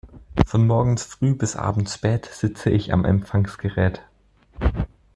[0.47, 4.01] Von morgens früh bis abends spät sitze ich am Empfangsgerät.